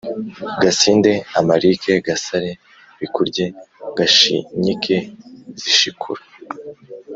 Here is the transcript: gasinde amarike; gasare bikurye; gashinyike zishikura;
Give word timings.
gasinde 0.61 1.11
amarike; 1.39 1.93
gasare 2.07 2.51
bikurye; 2.99 3.45
gashinyike 3.97 4.97
zishikura; 5.61 6.23